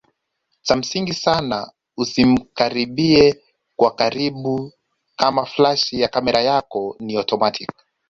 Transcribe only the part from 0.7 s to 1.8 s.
msingi sana